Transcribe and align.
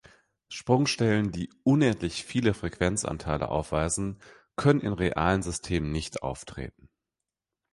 Sprungstellen, 0.49 1.31
die 1.31 1.51
„unendlich 1.63 2.25
viele“ 2.25 2.55
Frequenzanteile 2.55 3.49
aufweisen, 3.49 4.17
können 4.55 4.81
in 4.81 4.93
realen 4.93 5.43
Systemen 5.43 5.91
nicht 5.91 6.23
auftreten. 6.23 6.89